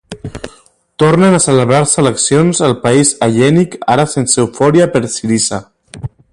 Tornen 1.03 1.35
a 1.37 1.41
celebrar-se 1.43 1.99
eleccions 2.03 2.63
al 2.69 2.75
país 2.87 3.13
hel·lènic, 3.27 3.79
ara 3.97 4.09
sense 4.17 4.43
eufòria 4.47 4.93
per 4.97 5.07
Syriza. 5.19 5.65